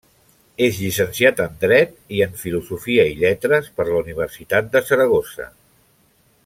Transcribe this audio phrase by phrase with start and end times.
[0.67, 5.51] És llicenciat en Dret i en Filosofia i Lletres per la Universitat de Saragossa.